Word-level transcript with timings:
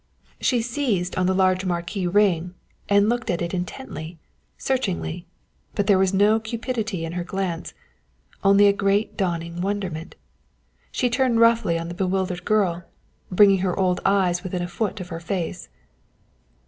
She 0.39 0.63
seized 0.63 1.15
on 1.15 1.27
the 1.27 1.35
large 1.35 1.63
marquise 1.63 2.11
ring 2.11 2.55
and 2.89 3.07
looked 3.07 3.29
at 3.29 3.39
it 3.43 3.53
intently, 3.53 4.17
searchingly, 4.57 5.27
but 5.75 5.85
there 5.85 5.99
was 5.99 6.11
no 6.11 6.39
cupidity 6.39 7.05
in 7.05 7.11
her 7.11 7.23
glance, 7.23 7.75
only 8.43 8.65
a 8.65 8.73
great 8.73 9.15
dawning 9.15 9.61
wonderment. 9.61 10.15
She 10.91 11.07
turned 11.07 11.39
roughly 11.39 11.77
on 11.77 11.87
the 11.87 11.93
bewildered 11.93 12.45
girl, 12.45 12.83
bringing 13.31 13.59
her 13.59 13.77
old 13.79 13.99
eyes 14.03 14.41
within 14.41 14.63
a 14.63 14.67
foot 14.67 14.99
of 14.99 15.09
her 15.09 15.19
face. 15.19 15.69